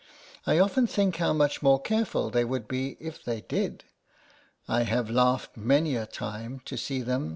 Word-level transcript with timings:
I 0.47 0.57
often 0.57 0.87
think 0.87 1.17
how 1.17 1.31
much 1.31 1.61
more 1.61 1.79
careful 1.79 2.31
they 2.31 2.43
would 2.43 2.67
be 2.67 2.97
if 2.99 3.23
they 3.23 3.41
did. 3.41 3.83
I 4.67 4.81
have 4.81 5.11
laughed 5.11 5.55
many 5.55 5.95
a 5.95 6.07
time 6.07 6.61
to 6.65 6.75
see 6.75 7.01
them 7.01 7.01
88 7.01 7.07
LETTERS 7.07 7.09
FROM 7.17 7.27
A 7.27 7.29
CAT. 7.29 7.29